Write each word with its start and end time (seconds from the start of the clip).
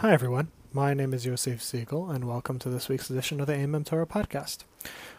Hi, 0.00 0.14
everyone. 0.14 0.48
My 0.72 0.94
name 0.94 1.12
is 1.12 1.26
Yosef 1.26 1.62
Siegel, 1.62 2.08
and 2.08 2.24
welcome 2.24 2.58
to 2.60 2.70
this 2.70 2.88
week's 2.88 3.10
edition 3.10 3.38
of 3.38 3.46
the 3.46 3.52
Aimem 3.52 3.84
Torah 3.84 4.06
podcast. 4.06 4.64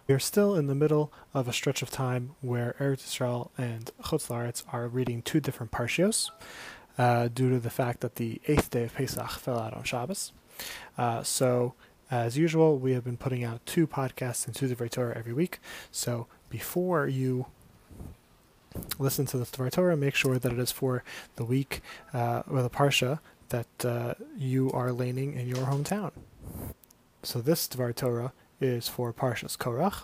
We 0.08 0.16
are 0.16 0.20
still 0.20 0.56
in 0.56 0.66
the 0.66 0.74
middle 0.74 1.14
of 1.36 1.48
a 1.48 1.54
stretch 1.54 1.84
of 1.84 1.92
time 1.92 2.32
where 2.42 2.76
Eretz 2.80 3.04
Yisrael 3.04 3.52
and 3.60 3.92
Chutz 4.06 4.30
La'aretz 4.30 4.64
are 4.74 4.88
reading 4.88 5.22
two 5.22 5.40
different 5.40 5.72
parshios 5.72 6.32
uh, 6.98 7.28
due 7.28 7.52
to 7.52 7.60
the 7.60 7.70
fact 7.70 8.00
that 8.00 8.16
the 8.16 8.42
eighth 8.48 8.72
day 8.72 8.86
of 8.86 8.96
Pesach 8.96 9.30
fell 9.34 9.60
out 9.60 9.76
on 9.76 9.84
Shabbos. 9.84 10.32
Uh, 10.98 11.22
so, 11.22 11.76
as 12.10 12.36
usual, 12.36 12.80
we 12.80 12.94
have 12.94 13.04
been 13.04 13.18
putting 13.18 13.44
out 13.44 13.64
two 13.68 13.86
podcasts 13.86 14.48
and 14.48 14.56
two 14.56 14.68
Divrei 14.68 14.90
Torah 14.90 15.16
every 15.16 15.34
week. 15.34 15.60
So, 15.92 16.26
before 16.50 17.06
you 17.08 17.46
listen 18.98 19.28
to 19.28 19.38
the 19.38 19.46
Torah, 19.46 19.96
make 19.96 20.16
sure 20.16 20.40
that 20.40 20.52
it 20.52 20.58
is 20.58 20.72
for 20.72 21.04
the 21.36 21.46
week 21.46 21.82
uh, 22.16 22.42
or 22.50 22.64
the 22.64 22.70
parsha 22.72 23.20
that 23.52 23.86
uh, 23.86 24.14
you 24.38 24.72
are 24.72 24.92
leining 24.92 25.34
in 25.34 25.48
your 25.48 25.66
hometown. 25.68 26.12
So 27.24 27.40
this 27.40 27.68
Dvar 27.68 27.94
Torah 27.94 28.34
is 28.60 28.88
for 28.88 29.14
Parshas 29.14 29.58
Korach, 29.58 30.04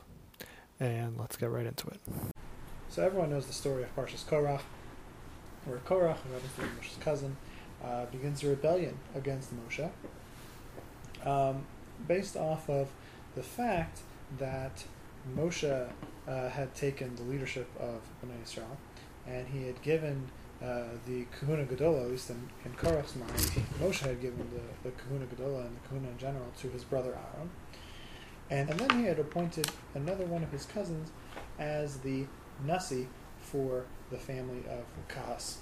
and 0.80 1.18
let's 1.18 1.38
get 1.38 1.50
right 1.50 1.66
into 1.66 1.88
it. 1.88 2.00
So 2.90 3.04
everyone 3.04 3.30
knows 3.30 3.48
the 3.48 3.54
story 3.54 3.84
of 3.84 3.96
Parshas 3.96 4.24
Korach, 4.26 4.62
where 5.66 5.80
Korach, 5.80 6.18
Moshe's 6.80 6.98
cousin, 7.00 7.38
uh, 7.84 8.06
begins 8.06 8.44
a 8.44 8.50
rebellion 8.50 8.98
against 9.16 9.52
Moshe, 9.56 9.90
um, 11.26 11.66
based 12.08 12.36
off 12.36 12.70
of 12.70 12.90
the 13.36 13.44
fact 13.44 14.00
that 14.38 14.84
Moshe 15.36 15.90
uh, 16.28 16.50
had 16.50 16.76
taken 16.76 17.16
the 17.16 17.24
leadership 17.24 17.70
of 17.80 18.02
Bnei 18.24 18.44
Israel, 18.44 18.78
and 19.28 19.48
he 19.48 19.68
had 19.68 19.82
given 19.82 20.30
uh, 20.64 20.84
the 21.06 21.26
Kahuna 21.40 21.66
Gadola, 21.66 22.04
at 22.04 22.12
least 22.12 22.30
in, 22.30 22.50
in 22.66 22.72
Korach's 22.74 23.16
mind, 23.16 23.32
Moshe 23.80 24.00
had 24.00 24.22
given 24.22 24.50
the, 24.54 24.90
the 24.90 24.96
Kahuna 24.96 25.26
Gadola 25.26 25.66
and 25.66 25.76
the 25.76 25.88
Kahuna 25.88 26.10
in 26.10 26.18
general 26.18 26.48
to 26.62 26.68
his 26.70 26.84
brother 26.84 27.16
Aaron. 27.36 27.50
And, 28.50 28.70
and 28.70 28.80
then 28.80 29.00
he 29.00 29.06
had 29.06 29.20
appointed 29.20 29.70
another 29.94 30.26
one 30.26 30.42
of 30.42 30.52
his 30.52 30.66
cousins 30.66 31.12
as 31.60 31.98
the 32.00 32.26
Nasi 32.66 33.08
for 33.40 33.86
the 34.10 34.18
family 34.18 34.64
of 34.70 34.86
Kahas. 35.08 35.58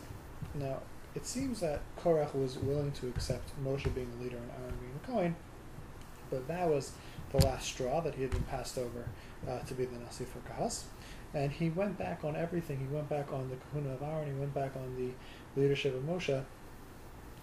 Now, 0.54 0.82
it 1.16 1.26
seems 1.26 1.60
that 1.62 1.82
Korach 1.98 2.34
was 2.36 2.58
willing 2.58 2.92
to 2.94 3.08
accept 3.08 3.52
Moshe 3.64 3.94
being 3.94 4.12
the 4.18 4.24
leader 4.24 4.38
and 4.38 4.52
Aaron 4.62 4.76
being 4.80 4.94
the 5.02 5.08
Kohen, 5.08 5.36
but 6.30 6.48
that 6.48 6.70
was 6.70 6.92
the 7.32 7.46
last 7.46 7.68
straw 7.68 8.02
that 8.02 8.16
he 8.16 8.22
had 8.22 8.32
been 8.32 8.44
passed 8.44 8.78
over 8.78 9.08
uh, 9.50 9.60
to 9.60 9.74
be 9.74 9.86
the 9.86 9.98
Nasi 9.98 10.26
for 10.26 10.40
Kahas. 10.50 10.84
And 11.36 11.52
he 11.52 11.70
went 11.70 11.98
back 11.98 12.24
on 12.24 12.36
everything. 12.36 12.80
He 12.80 12.96
went 12.96 13.10
back 13.10 13.32
on 13.32 13.50
the 13.50 13.58
kahuna 13.58 13.96
of 13.96 14.02
Aaron. 14.02 14.34
He 14.34 14.40
went 14.40 14.54
back 14.54 14.72
on 14.76 14.96
the 14.96 15.62
leadership 15.62 15.94
of 15.94 16.02
Moshe 16.04 16.44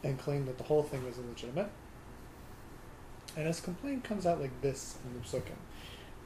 and 0.03 0.19
claimed 0.19 0.49
that 0.49 0.59
the 0.59 0.65
whole 0.65 0.83
thing 0.83 1.05
was 1.05 1.19
illegitimate. 1.19 1.71
And 3.37 3.47
his 3.47 3.61
complaint 3.61 4.03
comes 4.03 4.27
out 4.27 4.41
like 4.41 4.61
this 4.63 4.97
in 5.05 5.21
the 5.21 5.27
Psukim. 5.27 5.57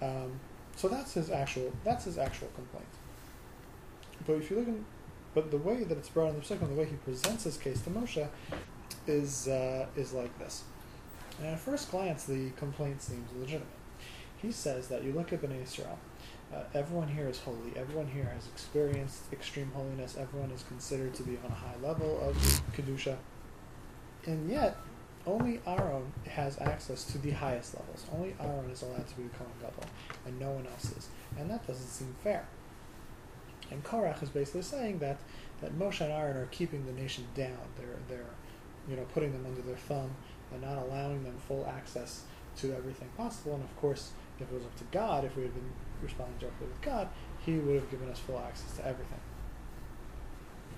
Um, 0.01 0.41
so 0.77 0.89
that's 0.89 1.15
his 1.15 1.31
actual 1.31 1.73
that's 1.85 2.05
his 2.05 2.19
actual 2.19 2.49
complaint. 2.55 2.87
But 4.27 4.35
if 4.35 4.51
you 4.51 4.59
look 4.59 4.69
at 4.69 4.75
but 5.35 5.51
the 5.51 5.59
way 5.59 5.85
that 5.85 5.99
it's 5.99 6.09
brought 6.09 6.31
in 6.31 6.37
the 6.37 6.41
Psukim, 6.41 6.69
the 6.69 6.75
way 6.75 6.87
he 6.87 6.97
presents 6.97 7.45
his 7.45 7.59
case 7.59 7.83
to 7.83 7.91
Moshe, 7.91 8.27
is 9.07 9.49
uh, 9.49 9.87
is 9.97 10.13
like 10.13 10.39
this. 10.39 10.65
And 11.39 11.49
at 11.49 11.61
first 11.61 11.91
glance, 11.91 12.25
the 12.25 12.51
complaint 12.51 13.03
seems 13.03 13.29
legitimate. 13.39 13.67
He 14.39 14.53
says 14.53 14.89
that 14.89 15.05
you 15.05 15.13
look 15.13 15.33
at 15.33 15.43
Bnei 15.43 15.63
Israel, 15.63 15.99
uh, 16.55 16.63
everyone 16.75 17.09
here 17.09 17.29
is 17.29 17.39
holy. 17.39 17.73
Everyone 17.77 18.07
here 18.07 18.31
has 18.35 18.47
experienced 18.47 19.33
extreme 19.33 19.71
holiness. 19.75 20.17
Everyone 20.19 20.51
is 20.51 20.63
considered 20.65 21.15
to 21.15 21.23
be 21.23 21.39
on 21.45 21.51
a 21.51 21.55
high 21.55 21.77
level 21.83 22.21
of 22.23 22.37
kedusha, 22.77 23.17
and 24.27 24.49
yet 24.49 24.77
only 25.27 25.61
Aaron 25.67 26.13
has 26.29 26.61
access 26.61 27.05
to 27.05 27.19
the 27.19 27.33
highest 27.33 27.75
levels. 27.75 28.07
Only 28.15 28.37
Aaron 28.41 28.71
is 28.71 28.83
allowed 28.83 29.09
to 29.09 29.15
be 29.17 29.25
the 29.25 29.31
Kohen 29.31 29.51
Gadol, 29.61 29.85
and 30.25 30.39
no 30.39 30.53
one 30.53 30.67
else 30.67 30.93
is, 30.97 31.09
and 31.39 31.51
that 31.51 31.67
doesn't 31.67 31.89
seem 31.89 32.15
fair. 32.23 32.47
And 33.71 33.83
Korach 33.83 34.23
is 34.23 34.29
basically 34.29 34.63
saying 34.63 35.01
that 35.01 35.19
that 35.61 35.77
Moshe 35.77 36.01
and 36.01 36.13
Aaron 36.13 36.37
are 36.37 36.47
keeping 36.47 36.87
the 36.87 36.93
nation 36.93 37.27
down. 37.35 37.59
They're 37.77 37.99
they're 38.09 38.31
you 38.89 38.95
know 38.95 39.05
putting 39.13 39.33
them 39.33 39.45
under 39.47 39.63
their 39.63 39.77
thumb 39.77 40.11
and 40.53 40.63
not 40.63 40.79
allowing 40.79 41.25
them 41.25 41.35
full 41.49 41.67
access 41.67 42.23
to 42.59 42.73
everything 42.75 43.09
possible. 43.17 43.55
And 43.55 43.65
of 43.65 43.77
course, 43.77 44.13
if 44.39 44.51
it 44.51 44.55
was 44.55 44.65
up 44.65 44.77
to 44.77 44.85
God, 44.91 45.25
if 45.25 45.37
we 45.37 45.43
had 45.43 45.55
been 45.55 45.71
responding 46.03 46.39
directly 46.39 46.67
with 46.67 46.81
God, 46.83 47.09
He 47.45 47.55
would 47.55 47.77
have 47.77 47.91
given 47.91 48.09
us 48.09 48.19
full 48.19 48.39
access 48.39 48.77
to 48.77 48.87
everything. 48.87 49.21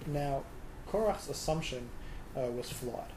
Now, 0.06 0.44
Korach's 0.90 1.28
assumption 1.28 1.88
uh, 2.36 2.50
was 2.50 2.70
flawed. 2.70 3.12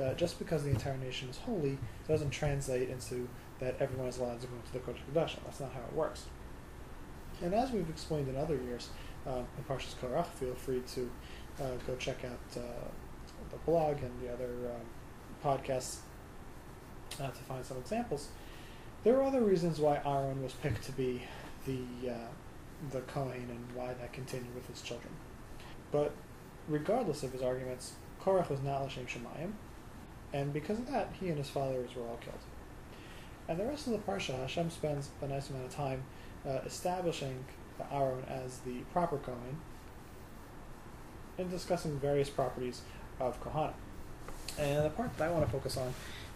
Uh, 0.00 0.12
just 0.14 0.40
because 0.40 0.64
the 0.64 0.70
entire 0.70 0.96
nation 0.96 1.28
is 1.28 1.38
holy 1.38 1.78
doesn't 2.08 2.30
translate 2.30 2.88
into 2.88 3.28
that 3.60 3.76
everyone 3.78 4.08
is 4.08 4.18
allowed 4.18 4.40
to 4.40 4.46
go 4.48 4.54
into 4.56 4.72
the 4.72 4.80
Kodesh 4.80 5.04
Kodashim. 5.12 5.38
That's 5.44 5.60
not 5.60 5.72
how 5.72 5.80
it 5.80 5.92
works. 5.92 6.24
And 7.40 7.54
as 7.54 7.70
we've 7.70 7.88
explained 7.88 8.28
in 8.28 8.36
other 8.36 8.56
years, 8.56 8.88
um, 9.26 9.46
in 9.56 9.64
Parshas 9.68 9.94
Korach, 9.94 10.26
feel 10.26 10.54
free 10.54 10.82
to 10.94 11.10
uh, 11.60 11.76
go 11.86 11.94
check 11.96 12.24
out 12.24 12.60
uh, 12.60 12.88
the 13.50 13.56
blog 13.64 13.98
and 14.02 14.10
the 14.20 14.32
other 14.32 14.50
um, 14.72 14.82
podcasts 15.42 15.98
uh, 17.20 17.28
to 17.28 17.42
find 17.48 17.64
some 17.64 17.78
examples. 17.78 18.28
There 19.04 19.18
are 19.18 19.22
other 19.22 19.42
reasons 19.42 19.78
why 19.78 20.00
Aaron 20.04 20.42
was 20.42 20.54
picked 20.54 20.84
to 20.84 20.92
be 20.92 21.22
the 21.66 22.10
uh, 22.10 22.28
the 22.90 23.02
Kohen 23.02 23.48
and 23.50 23.66
why 23.74 23.92
that 23.92 24.14
continued 24.14 24.54
with 24.54 24.66
his 24.66 24.80
children. 24.80 25.12
But 25.92 26.12
regardless 26.68 27.22
of 27.22 27.32
his 27.32 27.42
arguments, 27.42 27.92
Korach 28.22 28.48
was 28.48 28.62
not 28.62 28.80
Lashem 28.80 29.06
Shemayim, 29.06 29.52
and 30.32 30.54
because 30.54 30.78
of 30.78 30.90
that, 30.90 31.10
he 31.20 31.28
and 31.28 31.36
his 31.36 31.50
followers 31.50 31.94
were 31.94 32.02
all 32.02 32.18
killed. 32.24 32.38
And 33.46 33.60
the 33.60 33.66
rest 33.66 33.86
of 33.86 33.92
the 33.92 33.98
parsha, 33.98 34.38
Hashem 34.38 34.70
spends 34.70 35.10
a 35.20 35.28
nice 35.28 35.50
amount 35.50 35.66
of 35.66 35.74
time 35.74 36.04
uh, 36.46 36.60
establishing 36.64 37.44
Aaron 37.92 38.24
as 38.26 38.58
the 38.58 38.78
proper 38.92 39.18
Kohen 39.18 39.58
and 41.36 41.50
discussing 41.50 41.98
various 41.98 42.30
properties 42.30 42.80
of 43.20 43.42
Kohanim. 43.42 43.74
And 44.58 44.84
the 44.84 44.90
part 44.90 45.16
that 45.16 45.28
I 45.28 45.32
want 45.32 45.44
to 45.44 45.50
focus 45.50 45.76
on 45.76 45.92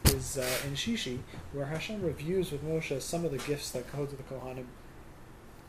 is 0.06 0.38
uh, 0.38 0.46
in 0.66 0.74
Shishi, 0.74 1.18
where 1.52 1.66
Hashem 1.66 2.02
reviews 2.02 2.50
with 2.50 2.64
Moshe 2.64 3.00
some 3.00 3.24
of 3.24 3.30
the 3.30 3.38
gifts 3.38 3.70
that 3.70 3.90
go 3.94 4.06
to 4.06 4.16
the 4.16 4.22
Kohanim 4.24 4.66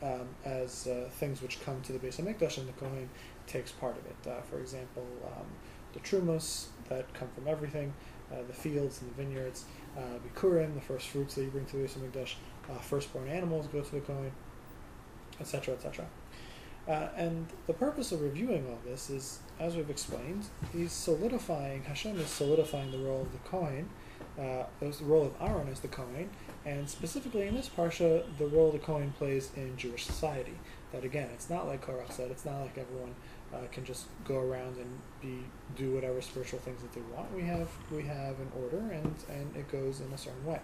um, 0.01 0.27
as 0.45 0.87
uh, 0.87 1.09
things 1.13 1.41
which 1.41 1.61
come 1.63 1.81
to 1.81 1.93
the 1.93 1.99
Beis 1.99 2.19
Hamikdash, 2.19 2.57
and 2.57 2.67
the 2.67 2.73
Kohen 2.73 3.09
takes 3.47 3.71
part 3.71 3.97
of 3.97 4.05
it. 4.05 4.29
Uh, 4.29 4.41
for 4.41 4.59
example, 4.59 5.05
um, 5.25 5.45
the 5.93 5.99
trumos 5.99 6.67
that 6.87 7.11
come 7.13 7.27
from 7.35 7.47
everything, 7.47 7.93
uh, 8.31 8.37
the 8.47 8.53
fields 8.53 9.01
and 9.01 9.09
the 9.11 9.15
vineyards, 9.15 9.65
uh, 9.97 10.01
bikurim, 10.25 10.73
the 10.75 10.81
first 10.81 11.07
fruits 11.07 11.35
that 11.35 11.43
you 11.43 11.49
bring 11.49 11.65
to 11.65 11.77
the 11.77 11.83
Beis 11.83 11.97
Hamikdash, 11.97 12.35
uh, 12.69 12.79
firstborn 12.79 13.27
animals 13.27 13.67
go 13.67 13.81
to 13.81 13.91
the 13.91 14.01
Kohen, 14.01 14.31
etc., 15.39 15.73
etc. 15.73 16.05
Uh, 16.89 17.09
and 17.15 17.45
the 17.67 17.73
purpose 17.73 18.11
of 18.11 18.19
reviewing 18.21 18.65
all 18.67 18.79
this 18.83 19.11
is, 19.11 19.39
as 19.59 19.75
we've 19.75 19.91
explained, 19.91 20.45
he's 20.73 20.91
solidifying, 20.91 21.83
Hashem 21.83 22.19
is 22.19 22.27
solidifying 22.27 22.91
the 22.91 22.97
role 22.97 23.21
of 23.21 23.31
the 23.31 23.37
Kohen 23.49 23.89
uh, 24.39 24.63
the 24.79 24.93
role 25.01 25.25
of 25.25 25.33
Aaron 25.41 25.67
as 25.67 25.79
the 25.81 25.87
Kohen, 25.87 26.29
and 26.65 26.89
specifically 26.89 27.47
in 27.47 27.55
this 27.55 27.69
parsha, 27.69 28.23
the 28.37 28.47
role 28.47 28.71
the 28.71 28.79
Kohen 28.79 29.11
plays 29.17 29.51
in 29.55 29.75
Jewish 29.75 30.05
society. 30.05 30.57
That 30.91 31.03
again, 31.03 31.29
it's 31.33 31.49
not 31.49 31.67
like 31.67 31.85
Korach 31.85 32.11
said. 32.11 32.31
It's 32.31 32.45
not 32.45 32.61
like 32.61 32.77
everyone 32.77 33.15
uh, 33.53 33.67
can 33.71 33.85
just 33.85 34.05
go 34.25 34.39
around 34.39 34.77
and 34.77 34.99
be 35.21 35.43
do 35.75 35.93
whatever 35.93 36.21
spiritual 36.21 36.59
things 36.59 36.81
that 36.81 36.93
they 36.93 37.01
want. 37.13 37.33
We 37.35 37.43
have 37.43 37.69
we 37.91 38.03
have 38.03 38.39
an 38.39 38.51
order, 38.59 38.91
and 38.91 39.13
and 39.29 39.55
it 39.55 39.69
goes 39.71 39.99
in 39.99 40.11
a 40.13 40.17
certain 40.17 40.45
way. 40.45 40.61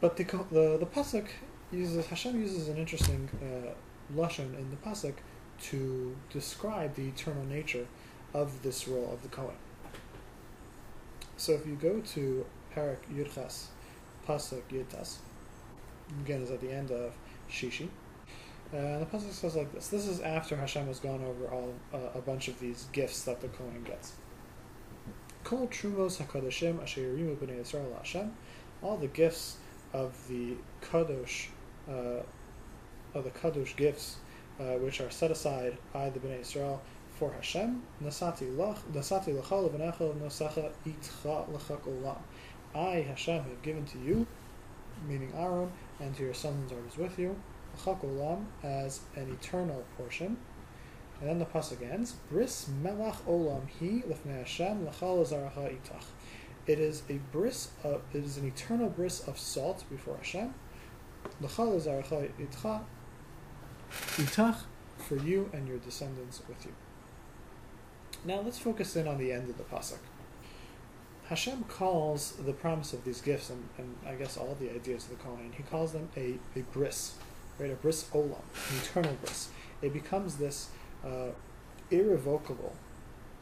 But 0.00 0.16
the 0.16 0.24
the 0.52 0.76
the 0.78 0.86
pasuk 0.86 1.26
uses 1.72 2.06
Hashem 2.06 2.40
uses 2.40 2.68
an 2.68 2.76
interesting 2.76 3.28
uh, 3.42 3.72
lashon 4.14 4.58
in 4.58 4.70
the 4.70 4.76
pasuk 4.76 5.14
to 5.60 6.16
describe 6.30 6.94
the 6.94 7.08
eternal 7.08 7.44
nature 7.44 7.86
of 8.34 8.62
this 8.62 8.86
role 8.86 9.10
of 9.12 9.22
the 9.22 9.28
Kohen. 9.28 9.56
So 11.36 11.52
if 11.52 11.66
you 11.66 11.76
go 11.76 12.00
to 12.00 12.46
Perek 12.74 12.98
Yudchas, 13.12 13.66
Pasuk 14.26 14.62
Yudtas. 14.70 15.16
Again, 16.20 16.42
is 16.42 16.50
at 16.50 16.60
the 16.60 16.70
end 16.70 16.90
of 16.90 17.14
Shishi. 17.50 17.88
Uh, 18.72 18.98
the 18.98 19.06
pasuk 19.06 19.32
says 19.32 19.54
like 19.54 19.72
this. 19.72 19.88
This 19.88 20.06
is 20.06 20.20
after 20.20 20.56
Hashem 20.56 20.86
has 20.86 20.98
gone 20.98 21.22
over 21.24 21.46
all 21.48 21.72
uh, 21.94 22.18
a 22.18 22.20
bunch 22.20 22.48
of 22.48 22.58
these 22.58 22.86
gifts 22.92 23.22
that 23.22 23.40
the 23.40 23.48
Kohen 23.48 23.84
gets. 23.84 24.12
Kol 25.44 25.68
trumos 25.68 26.20
hakadashim 26.20 26.82
asher 26.82 27.02
yirimu 27.02 27.36
b'nei 27.36 27.60
Yisrael 27.60 27.96
Hashem. 27.96 28.32
All 28.82 28.96
the 28.96 29.06
gifts 29.06 29.56
of 29.92 30.16
the 30.28 30.56
kadosh, 30.82 31.46
uh, 31.88 32.22
of 33.14 33.24
the 33.24 33.30
kadosh 33.30 33.76
gifts, 33.76 34.16
uh, 34.60 34.74
which 34.74 35.00
are 35.00 35.10
set 35.10 35.30
aside 35.30 35.76
by 35.92 36.10
the 36.10 36.18
bnei 36.18 36.40
Israel 36.40 36.82
for 37.10 37.32
Hashem. 37.32 37.82
Nasati 38.02 38.54
lachal 38.54 38.78
v'nechel 38.92 40.14
nosacha 40.16 40.72
itcha 40.86 41.48
lachak 41.50 41.80
olam. 41.82 42.18
I, 42.74 43.02
Hashem, 43.02 43.42
have 43.42 43.62
given 43.62 43.84
to 43.86 43.98
you, 43.98 44.26
meaning 45.08 45.32
Aaron, 45.34 45.72
and 45.98 46.14
to 46.16 46.24
your 46.24 46.34
sons 46.34 46.58
and 46.60 46.68
daughters 46.68 46.98
with 46.98 47.18
you, 47.18 47.36
olam, 47.84 48.44
as 48.62 49.00
an 49.14 49.30
eternal 49.30 49.84
portion. 49.96 50.36
And 51.20 51.30
then 51.30 51.38
the 51.38 51.46
pasuk 51.46 51.82
ends, 51.90 52.12
Bris 52.30 52.68
melach 52.82 53.22
olam 53.26 53.62
hi 53.80 54.02
lefnei 54.06 54.38
Hashem 54.38 54.86
lachal 54.86 55.24
itach. 55.24 56.04
It 56.66 56.80
is 56.80 57.02
a 57.08 57.14
bris. 57.32 57.70
Of, 57.84 58.02
it 58.12 58.24
is 58.24 58.36
an 58.36 58.46
eternal 58.46 58.88
bris 58.88 59.26
of 59.26 59.38
salt 59.38 59.84
before 59.88 60.16
Hashem. 60.16 60.52
Itach 63.90 64.58
for 64.98 65.16
you 65.16 65.50
and 65.52 65.68
your 65.68 65.78
descendants 65.78 66.42
with 66.48 66.64
you. 66.64 66.72
Now 68.24 68.40
let's 68.40 68.58
focus 68.58 68.96
in 68.96 69.06
on 69.06 69.18
the 69.18 69.32
end 69.32 69.48
of 69.48 69.56
the 69.56 69.64
pasuk. 69.64 69.98
Hashem 71.28 71.64
calls 71.64 72.32
the 72.32 72.52
promise 72.52 72.92
of 72.92 73.04
these 73.04 73.20
gifts, 73.20 73.50
and, 73.50 73.68
and 73.78 73.96
I 74.06 74.14
guess 74.14 74.36
all 74.36 74.56
the 74.58 74.70
ideas 74.70 75.04
of 75.04 75.10
the 75.10 75.16
Kohen, 75.16 75.52
he 75.56 75.62
calls 75.64 75.92
them 75.92 76.08
a, 76.16 76.38
a 76.56 76.62
bris, 76.72 77.14
right? 77.58 77.70
A 77.70 77.74
bris 77.74 78.04
olam, 78.14 78.42
an 78.70 78.78
eternal 78.80 79.16
bris. 79.20 79.48
It 79.82 79.92
becomes 79.92 80.36
this 80.36 80.68
uh, 81.04 81.30
irrevocable 81.90 82.74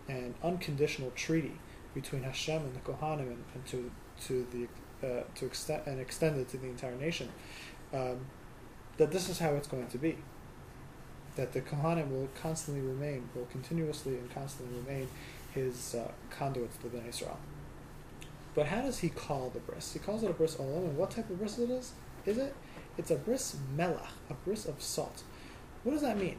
and 0.09 0.35
unconditional 0.43 1.11
treaty 1.15 1.59
between 1.95 2.23
Hashem 2.23 2.63
and 2.63 2.75
the 2.75 2.81
Kohanim, 2.81 3.29
and, 3.29 3.45
and 3.55 3.67
to 3.67 3.91
to 4.27 4.47
the 4.53 5.07
uh, 5.07 5.25
to 5.35 5.47
extend 5.47 5.87
and 5.87 6.01
extend 6.01 6.39
it 6.41 6.49
to 6.49 6.57
the 6.57 6.67
entire 6.67 6.97
nation. 6.97 7.29
Um, 7.93 8.27
that 8.97 9.11
this 9.11 9.29
is 9.29 9.39
how 9.39 9.51
it's 9.55 9.69
going 9.69 9.89
to 9.89 9.99
be. 9.99 10.19
That 11.37 11.53
the 11.53 11.61
Kohanim 11.61 12.11
will 12.11 12.29
constantly 12.41 12.83
remain, 12.83 13.29
will 13.35 13.47
continuously 13.47 14.17
and 14.17 14.33
constantly 14.33 14.79
remain 14.79 15.09
his 15.53 15.95
uh, 15.95 16.13
conduits 16.31 16.77
to 16.79 16.89
the 16.89 17.05
Israel. 17.07 17.39
But 18.55 18.67
how 18.67 18.83
does 18.83 19.01
he 19.01 19.09
call 19.09 19.51
the 19.51 19.59
bris? 19.59 19.93
He 19.93 19.99
calls 19.99 20.23
it 20.23 20.31
a 20.31 20.33
bris 20.33 20.55
olam, 20.57 20.85
and 20.85 20.97
what 20.97 21.11
type 21.11 21.29
of 21.31 21.39
bris 21.39 21.59
it 21.59 21.71
is? 21.71 21.93
Is 22.25 22.39
it? 22.39 22.55
It's 22.97 23.11
a 23.11 23.17
bris 23.17 23.57
melach, 23.77 24.13
a 24.31 24.35
bris 24.35 24.65
of 24.65 24.81
salt. 24.81 25.25
What 25.83 25.93
does 25.93 26.03
that 26.03 26.19
mean? 26.19 26.39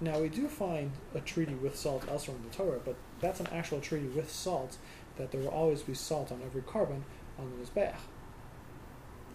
Now 0.00 0.20
we 0.20 0.28
do 0.28 0.48
find 0.48 0.92
a 1.14 1.20
treaty 1.20 1.54
with 1.54 1.76
salt 1.76 2.04
elsewhere 2.08 2.36
in 2.36 2.48
the 2.48 2.54
Torah, 2.54 2.80
but 2.84 2.96
that's 3.20 3.40
an 3.40 3.48
actual 3.52 3.80
treaty 3.80 4.06
with 4.08 4.30
salt, 4.30 4.76
that 5.16 5.30
there 5.30 5.40
will 5.40 5.48
always 5.48 5.82
be 5.82 5.94
salt 5.94 6.30
on 6.30 6.40
every 6.44 6.62
korban 6.62 7.02
on 7.38 7.50
the 7.50 7.64
Mizbeach. 7.64 7.96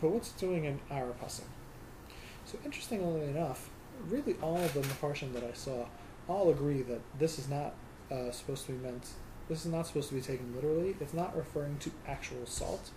But 0.01 0.11
what's 0.11 0.31
doing 0.31 0.65
in 0.65 0.79
our 0.91 1.13
pasuk? 1.21 1.43
So 2.45 2.57
interestingly 2.65 3.21
enough, 3.21 3.69
really 4.07 4.35
all 4.41 4.57
of 4.57 4.73
the 4.73 4.81
Mepharshim 4.81 5.33
that 5.33 5.43
I 5.43 5.53
saw 5.53 5.85
all 6.27 6.49
agree 6.49 6.81
that 6.83 7.01
this 7.19 7.37
is 7.37 7.49
not 7.49 7.73
uh, 8.11 8.31
supposed 8.31 8.65
to 8.67 8.73
be 8.73 8.77
meant 8.77 9.07
this 9.49 9.65
is 9.65 9.71
not 9.71 9.87
supposed 9.87 10.09
to 10.09 10.15
be 10.15 10.21
taken 10.21 10.55
literally. 10.55 10.95
It's 10.99 11.13
not 11.13 11.35
referring 11.35 11.77
to 11.79 11.91
actual 12.07 12.45
salt. 12.45 12.91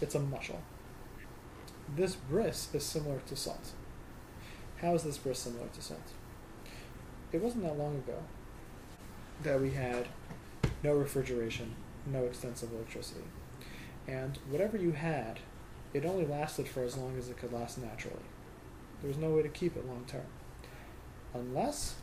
It's 0.00 0.14
a 0.14 0.20
mushal. 0.20 0.60
This 1.94 2.16
bris 2.16 2.68
is 2.72 2.84
similar 2.84 3.20
to 3.26 3.36
salt. 3.36 3.72
How 4.78 4.94
is 4.94 5.02
this 5.02 5.18
bris 5.18 5.38
similar 5.38 5.68
to 5.68 5.82
salt? 5.82 6.12
It 7.30 7.42
wasn't 7.42 7.64
that 7.64 7.78
long 7.78 7.96
ago 7.96 8.22
that 9.42 9.60
we 9.60 9.70
had 9.70 10.08
no 10.82 10.94
refrigeration, 10.94 11.74
no 12.06 12.24
extensive 12.24 12.72
electricity. 12.72 13.24
And 14.08 14.38
whatever 14.48 14.76
you 14.76 14.92
had, 14.92 15.40
it 15.92 16.04
only 16.04 16.26
lasted 16.26 16.68
for 16.68 16.82
as 16.82 16.96
long 16.96 17.16
as 17.18 17.28
it 17.28 17.36
could 17.36 17.52
last 17.52 17.78
naturally. 17.78 18.24
There 19.02 19.08
was 19.08 19.18
no 19.18 19.30
way 19.30 19.42
to 19.42 19.48
keep 19.48 19.76
it 19.76 19.86
long 19.86 20.04
term. 20.06 20.26
Unless 21.34 21.96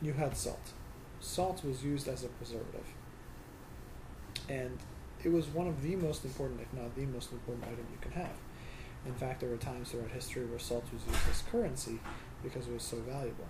you 0.00 0.12
had 0.12 0.36
salt. 0.36 0.72
Salt 1.18 1.64
was 1.64 1.82
used 1.82 2.06
as 2.06 2.22
a 2.22 2.28
preservative 2.28 2.86
and 4.48 4.78
it 5.24 5.32
was 5.32 5.46
one 5.48 5.66
of 5.66 5.82
the 5.82 5.96
most 5.96 6.24
important, 6.24 6.60
if 6.60 6.72
not 6.78 6.94
the 6.94 7.06
most 7.06 7.32
important 7.32 7.64
item 7.64 7.86
you 7.90 7.98
can 8.00 8.12
have. 8.12 8.36
In 9.06 9.14
fact, 9.14 9.40
there 9.40 9.48
were 9.48 9.56
times 9.56 9.90
throughout 9.90 10.10
history 10.10 10.44
where 10.44 10.58
salt 10.58 10.84
was 10.92 11.02
used 11.06 11.28
as 11.30 11.42
currency 11.50 12.00
because 12.42 12.66
it 12.66 12.72
was 12.72 12.82
so 12.82 12.98
valuable. 12.98 13.46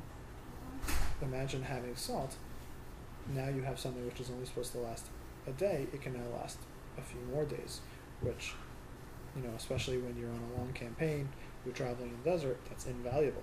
Imagine 1.22 1.62
having 1.62 1.96
salt. 1.96 2.36
Now 3.34 3.48
you 3.48 3.62
have 3.62 3.78
something 3.78 4.04
which 4.06 4.20
is 4.20 4.30
only 4.30 4.46
supposed 4.46 4.72
to 4.72 4.78
last 4.78 5.06
a 5.46 5.52
day. 5.52 5.86
It 5.92 6.02
can 6.02 6.12
now 6.12 6.38
last 6.38 6.58
a 6.98 7.02
few 7.02 7.20
more 7.32 7.44
days, 7.44 7.80
which, 8.20 8.54
you 9.34 9.42
know, 9.42 9.54
especially 9.56 9.98
when 9.98 10.16
you're 10.16 10.30
on 10.30 10.40
a 10.54 10.58
long 10.58 10.72
campaign, 10.72 11.28
you're 11.66 11.74
traveling 11.74 12.10
in 12.10 12.16
the 12.22 12.30
desert, 12.30 12.58
that's 12.68 12.86
invaluable. 12.86 13.42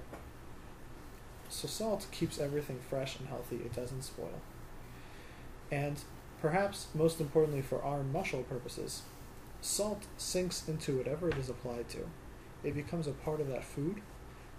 So 1.50 1.68
salt 1.68 2.08
keeps 2.12 2.40
everything 2.40 2.80
fresh 2.90 3.20
and 3.20 3.28
healthy. 3.28 3.58
It 3.58 3.76
doesn't 3.76 4.02
spoil. 4.02 4.42
And 5.72 6.00
Perhaps 6.44 6.88
most 6.94 7.22
importantly 7.22 7.62
for 7.62 7.82
our 7.82 8.02
mushal 8.02 8.46
purposes, 8.46 9.04
salt 9.62 10.04
sinks 10.18 10.68
into 10.68 10.98
whatever 10.98 11.30
it 11.30 11.38
is 11.38 11.48
applied 11.48 11.88
to. 11.88 12.00
It 12.66 12.76
becomes 12.76 13.08
a 13.08 13.14
part 13.14 13.40
of 13.40 13.48
that 13.48 13.64
food 13.64 14.02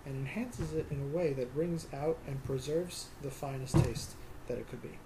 and 0.07 0.17
enhances 0.17 0.73
it 0.73 0.87
in 0.91 0.99
a 1.03 1.15
way 1.15 1.35
that 1.35 1.55
brings 1.55 1.87
out 1.93 2.17
and 2.27 2.43
preserves 2.43 3.09
the 3.21 3.31
finest 3.31 3.75
taste 3.85 4.15
that 4.49 4.57
it 4.57 4.67
could 4.71 4.81
be. 4.81 4.99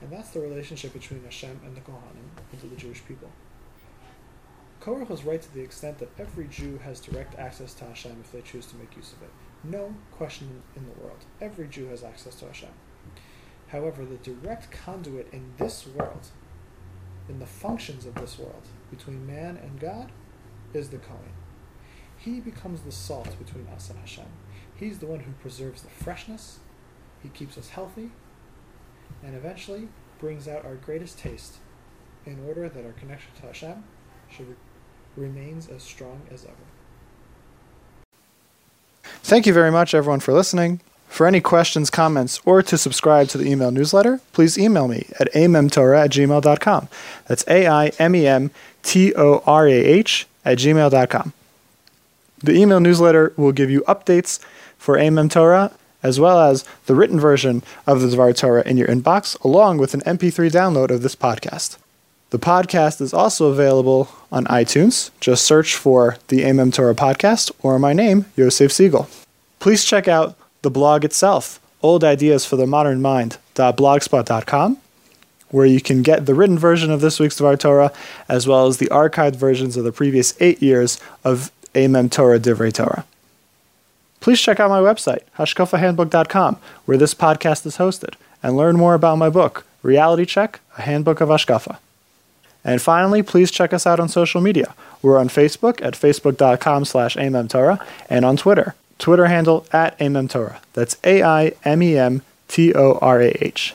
And 0.00 0.10
that's 0.10 0.30
the 0.30 0.40
relationship 0.40 0.94
between 0.94 1.22
Hashem 1.22 1.60
and 1.66 1.76
the 1.76 1.82
Kohanim, 1.82 2.32
and 2.50 2.60
to 2.62 2.66
the 2.66 2.76
Jewish 2.76 3.04
people. 3.04 3.28
Korach 4.84 5.08
was 5.08 5.24
right 5.24 5.40
to 5.40 5.54
the 5.54 5.62
extent 5.62 5.98
that 5.98 6.10
every 6.18 6.46
Jew 6.46 6.78
has 6.84 7.00
direct 7.00 7.38
access 7.38 7.72
to 7.74 7.86
Hashem 7.86 8.18
if 8.20 8.30
they 8.32 8.42
choose 8.42 8.66
to 8.66 8.76
make 8.76 8.94
use 8.94 9.14
of 9.14 9.22
it. 9.22 9.30
No 9.62 9.94
question 10.12 10.62
in 10.76 10.84
the 10.84 11.00
world. 11.00 11.24
Every 11.40 11.68
Jew 11.68 11.86
has 11.86 12.04
access 12.04 12.34
to 12.36 12.46
Hashem. 12.46 12.68
However, 13.68 14.04
the 14.04 14.16
direct 14.16 14.70
conduit 14.70 15.32
in 15.32 15.54
this 15.56 15.86
world, 15.86 16.26
in 17.30 17.38
the 17.38 17.46
functions 17.46 18.04
of 18.04 18.14
this 18.16 18.38
world, 18.38 18.68
between 18.90 19.26
man 19.26 19.56
and 19.56 19.80
God, 19.80 20.12
is 20.74 20.90
the 20.90 20.98
Kohen. 20.98 21.32
He 22.18 22.40
becomes 22.40 22.82
the 22.82 22.92
salt 22.92 23.38
between 23.38 23.66
us 23.68 23.88
and 23.88 23.98
Hashem. 23.98 24.26
He's 24.76 24.98
the 24.98 25.06
one 25.06 25.20
who 25.20 25.32
preserves 25.32 25.80
the 25.80 25.88
freshness, 25.88 26.58
he 27.22 27.30
keeps 27.30 27.56
us 27.56 27.70
healthy, 27.70 28.10
and 29.22 29.34
eventually 29.34 29.88
brings 30.18 30.46
out 30.46 30.66
our 30.66 30.74
greatest 30.74 31.18
taste 31.18 31.56
in 32.26 32.44
order 32.46 32.68
that 32.68 32.84
our 32.84 32.92
connection 32.92 33.30
to 33.40 33.46
Hashem 33.46 33.84
should 34.28 34.56
remains 35.16 35.68
as 35.68 35.82
strong 35.82 36.20
as 36.32 36.44
ever. 36.44 36.54
Thank 39.22 39.46
you 39.46 39.52
very 39.52 39.70
much, 39.70 39.94
everyone, 39.94 40.20
for 40.20 40.32
listening. 40.32 40.80
For 41.08 41.26
any 41.26 41.40
questions, 41.40 41.90
comments, 41.90 42.40
or 42.44 42.62
to 42.62 42.76
subscribe 42.76 43.28
to 43.28 43.38
the 43.38 43.48
email 43.48 43.70
newsletter, 43.70 44.20
please 44.32 44.58
email 44.58 44.88
me 44.88 45.06
at 45.20 45.32
aimemtorah 45.32 46.04
at 46.04 46.10
gmail.com. 46.10 46.88
That's 47.26 47.44
A 47.46 47.68
I 47.68 47.86
M 48.00 48.16
E 48.16 48.26
M 48.26 48.50
T 48.82 49.14
O 49.14 49.42
R 49.46 49.68
A 49.68 49.72
H 49.72 50.26
at 50.44 50.58
gmail.com. 50.58 51.32
The 52.42 52.54
email 52.54 52.80
newsletter 52.80 53.32
will 53.36 53.52
give 53.52 53.70
you 53.70 53.82
updates 53.82 54.40
for 54.76 54.96
Aimem 54.96 55.30
Torah 55.30 55.72
as 56.02 56.20
well 56.20 56.38
as 56.38 56.64
the 56.84 56.94
written 56.94 57.18
version 57.18 57.62
of 57.86 58.02
the 58.02 58.08
Dvar 58.08 58.36
Torah 58.36 58.62
in 58.66 58.76
your 58.76 58.88
inbox, 58.88 59.42
along 59.42 59.78
with 59.78 59.94
an 59.94 60.02
MP3 60.02 60.50
download 60.50 60.90
of 60.90 61.00
this 61.00 61.16
podcast. 61.16 61.78
The 62.34 62.40
podcast 62.40 63.00
is 63.00 63.14
also 63.14 63.46
available 63.46 64.08
on 64.32 64.44
iTunes. 64.46 65.12
Just 65.20 65.46
search 65.46 65.76
for 65.76 66.16
the 66.26 66.40
Aimem 66.40 66.74
Torah 66.74 66.92
podcast 66.92 67.52
or 67.62 67.78
my 67.78 67.92
name, 67.92 68.26
Yosef 68.34 68.72
Siegel. 68.72 69.08
Please 69.60 69.84
check 69.84 70.08
out 70.08 70.36
the 70.62 70.70
blog 70.70 71.04
itself, 71.04 71.60
Old 71.80 72.02
Ideas 72.02 72.44
for 72.44 72.56
the 72.56 72.66
Modern 72.66 73.00
Mind.blogspot.com, 73.00 74.78
where 75.50 75.64
you 75.64 75.80
can 75.80 76.02
get 76.02 76.26
the 76.26 76.34
written 76.34 76.58
version 76.58 76.90
of 76.90 77.00
this 77.00 77.20
week's 77.20 77.38
Dvar 77.38 77.56
Torah, 77.56 77.92
as 78.28 78.48
well 78.48 78.66
as 78.66 78.78
the 78.78 78.86
archived 78.86 79.36
versions 79.36 79.76
of 79.76 79.84
the 79.84 79.92
previous 79.92 80.34
eight 80.40 80.60
years 80.60 80.98
of 81.22 81.52
Aimem 81.72 82.10
Torah 82.10 82.40
Divrei 82.40 82.72
Torah. 82.72 83.04
Please 84.18 84.40
check 84.40 84.58
out 84.58 84.70
my 84.70 84.80
website, 84.80 85.22
hashkafahandbook.com, 85.38 86.56
where 86.86 86.98
this 86.98 87.14
podcast 87.14 87.64
is 87.64 87.76
hosted, 87.76 88.14
and 88.42 88.56
learn 88.56 88.76
more 88.76 88.94
about 88.94 89.18
my 89.18 89.30
book, 89.30 89.64
Reality 89.84 90.24
Check, 90.24 90.58
A 90.76 90.82
Handbook 90.82 91.20
of 91.20 91.28
Hashkafa. 91.28 91.78
And 92.64 92.80
finally, 92.80 93.22
please 93.22 93.50
check 93.50 93.72
us 93.72 93.86
out 93.86 94.00
on 94.00 94.08
social 94.08 94.40
media. 94.40 94.74
We're 95.02 95.18
on 95.18 95.28
Facebook 95.28 95.84
at 95.84 95.94
facebook.com 95.94 96.86
slash 96.86 97.14
Torah 97.48 97.86
and 98.08 98.24
on 98.24 98.36
Twitter 98.36 98.74
Twitter 98.98 99.26
handle 99.26 99.66
at 99.72 99.98
Aimem 99.98 100.30
Torah. 100.30 100.60
That's 100.72 100.96
A 101.04 101.22
I 101.22 101.52
M 101.64 101.82
E 101.82 101.98
M 101.98 102.22
T 102.48 102.74
O 102.74 102.98
R 103.00 103.20
A 103.20 103.44
H. 103.44 103.74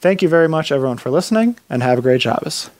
Thank 0.00 0.22
you 0.22 0.28
very 0.28 0.48
much, 0.48 0.72
everyone, 0.72 0.98
for 0.98 1.10
listening, 1.10 1.56
and 1.68 1.82
have 1.82 1.98
a 1.98 2.02
great 2.02 2.22
Shabbos. 2.22 2.70